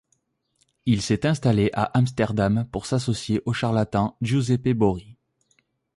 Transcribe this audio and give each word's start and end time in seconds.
Il 0.87 1.03
s'est 1.03 1.27
installé 1.27 1.69
à 1.73 1.83
Amsterdam 1.95 2.67
pour 2.71 2.87
s'associer 2.87 3.39
au 3.45 3.53
charlatan 3.53 4.17
Giuseppe 4.21 4.69
Borri. 4.73 5.15